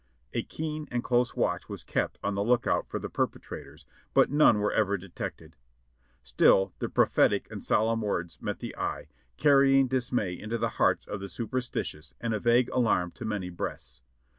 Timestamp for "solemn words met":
7.63-8.57